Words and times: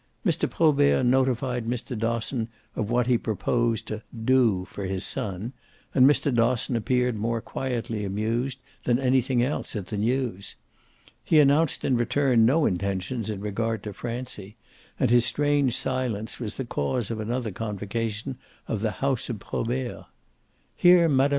Mr. 0.25 0.49
Probert 0.49 1.05
notified 1.05 1.67
Mr. 1.67 1.95
Dosson 1.95 2.47
of 2.75 2.89
what 2.89 3.05
he 3.05 3.19
proposed 3.19 3.85
to 3.85 4.01
"do" 4.11 4.65
for 4.65 4.85
his 4.87 5.05
son, 5.05 5.53
and 5.93 6.07
Mr. 6.09 6.33
Dosson 6.33 6.75
appeared 6.75 7.15
more 7.15 7.39
quietly 7.39 8.03
amused 8.03 8.57
than 8.85 8.97
anything 8.97 9.43
else 9.43 9.75
at 9.75 9.89
the 9.89 9.97
news. 9.97 10.55
He 11.23 11.39
announced 11.39 11.85
in 11.85 11.97
return 11.97 12.47
no 12.47 12.65
intentions 12.65 13.29
in 13.29 13.41
regard 13.41 13.83
to 13.83 13.93
Francie, 13.93 14.55
and 14.99 15.11
his 15.11 15.23
strange 15.27 15.77
silence 15.77 16.39
was 16.39 16.55
the 16.57 16.65
cause 16.65 17.11
of 17.11 17.19
another 17.19 17.51
convocation 17.51 18.39
of 18.67 18.81
the 18.81 18.97
house 19.05 19.29
of 19.29 19.37
Probert. 19.37 20.05
Here 20.75 21.07
Mme. 21.07 21.29